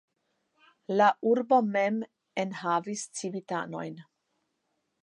[1.01, 2.01] La urbo mem
[2.45, 4.03] en havis civitanojn.